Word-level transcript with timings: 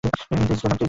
Please 0.03 0.19
Sulaiman! 0.51 0.77